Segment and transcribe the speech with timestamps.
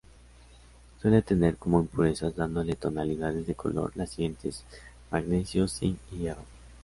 [0.99, 4.63] Suele tener como impurezas dándole tonalidades de color las siguientes:
[5.11, 6.41] magnesio, cinc y hierro.